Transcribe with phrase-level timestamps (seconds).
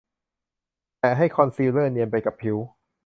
[0.99, 2.57] แตะให้คอนซีลเลอร์เนียนไปกับผิว